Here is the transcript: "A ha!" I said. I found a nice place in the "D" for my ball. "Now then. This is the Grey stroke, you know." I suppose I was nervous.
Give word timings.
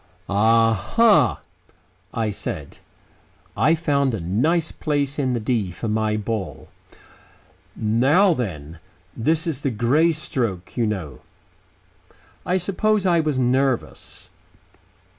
"A 0.27 0.73
ha!" 0.73 1.41
I 2.11 2.31
said. 2.31 2.79
I 3.55 3.75
found 3.75 4.15
a 4.15 4.19
nice 4.19 4.71
place 4.71 5.19
in 5.19 5.33
the 5.33 5.39
"D" 5.39 5.69
for 5.69 5.87
my 5.87 6.17
ball. 6.17 6.69
"Now 7.75 8.33
then. 8.33 8.79
This 9.15 9.45
is 9.45 9.61
the 9.61 9.69
Grey 9.69 10.11
stroke, 10.11 10.75
you 10.75 10.87
know." 10.87 11.19
I 12.47 12.57
suppose 12.57 13.05
I 13.05 13.19
was 13.19 13.37
nervous. 13.37 14.31